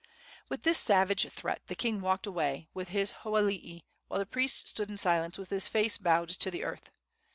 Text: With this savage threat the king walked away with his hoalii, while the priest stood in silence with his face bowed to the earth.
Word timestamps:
With 0.49 0.63
this 0.63 0.79
savage 0.79 1.29
threat 1.29 1.61
the 1.67 1.75
king 1.75 2.01
walked 2.01 2.25
away 2.25 2.67
with 2.73 2.87
his 2.89 3.13
hoalii, 3.21 3.83
while 4.07 4.19
the 4.19 4.25
priest 4.25 4.67
stood 4.67 4.89
in 4.89 4.97
silence 4.97 5.37
with 5.37 5.51
his 5.51 5.67
face 5.67 5.99
bowed 5.99 6.29
to 6.29 6.49
the 6.49 6.63
earth. 6.63 6.89